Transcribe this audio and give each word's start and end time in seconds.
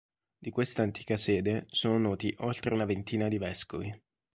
Di 0.39 0.49
questa 0.49 0.81
antica 0.81 1.15
sede 1.15 1.65
sono 1.69 1.99
noti 1.99 2.33
oltre 2.39 2.73
una 2.73 2.85
ventina 2.85 3.27
di 3.27 3.37
vescovi. 3.37 3.93